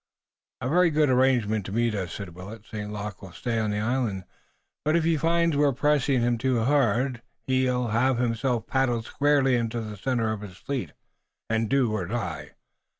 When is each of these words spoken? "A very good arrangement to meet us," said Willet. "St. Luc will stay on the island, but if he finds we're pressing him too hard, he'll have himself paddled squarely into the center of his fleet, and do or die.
"A 0.61 0.67
very 0.67 0.89
good 0.89 1.11
arrangement 1.11 1.63
to 1.67 1.71
meet 1.71 1.93
us," 1.93 2.13
said 2.13 2.33
Willet. 2.33 2.65
"St. 2.65 2.91
Luc 2.91 3.21
will 3.21 3.33
stay 3.33 3.59
on 3.59 3.69
the 3.69 3.77
island, 3.77 4.23
but 4.83 4.95
if 4.95 5.03
he 5.03 5.15
finds 5.15 5.55
we're 5.55 5.73
pressing 5.73 6.21
him 6.21 6.39
too 6.39 6.63
hard, 6.63 7.21
he'll 7.45 7.89
have 7.89 8.17
himself 8.17 8.65
paddled 8.65 9.05
squarely 9.05 9.53
into 9.53 9.79
the 9.79 9.95
center 9.95 10.31
of 10.33 10.41
his 10.41 10.57
fleet, 10.57 10.93
and 11.51 11.69
do 11.69 11.91
or 11.91 12.07
die. 12.07 12.53